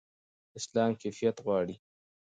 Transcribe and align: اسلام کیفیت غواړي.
اسلام 0.59 0.91
کیفیت 1.01 1.37
غواړي. 1.45 1.75